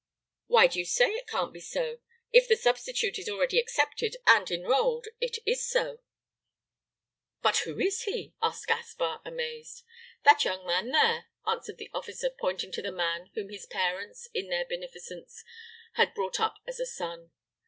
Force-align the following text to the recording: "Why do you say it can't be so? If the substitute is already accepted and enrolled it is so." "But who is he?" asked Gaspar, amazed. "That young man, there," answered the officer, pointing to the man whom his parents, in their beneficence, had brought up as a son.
"Why 0.47 0.65
do 0.65 0.79
you 0.79 0.85
say 0.85 1.11
it 1.11 1.27
can't 1.27 1.53
be 1.53 1.59
so? 1.59 1.99
If 2.33 2.47
the 2.47 2.55
substitute 2.55 3.19
is 3.19 3.29
already 3.29 3.59
accepted 3.59 4.17
and 4.25 4.49
enrolled 4.49 5.05
it 5.19 5.37
is 5.45 5.69
so." 5.69 5.99
"But 7.43 7.57
who 7.59 7.79
is 7.79 8.01
he?" 8.01 8.33
asked 8.41 8.65
Gaspar, 8.65 9.21
amazed. 9.23 9.83
"That 10.25 10.43
young 10.43 10.65
man, 10.65 10.89
there," 10.89 11.27
answered 11.45 11.77
the 11.77 11.91
officer, 11.93 12.31
pointing 12.31 12.71
to 12.71 12.81
the 12.81 12.91
man 12.91 13.29
whom 13.35 13.49
his 13.49 13.67
parents, 13.67 14.27
in 14.33 14.49
their 14.49 14.65
beneficence, 14.65 15.43
had 15.93 16.15
brought 16.15 16.39
up 16.39 16.55
as 16.65 16.79
a 16.79 16.87
son. 16.87 17.29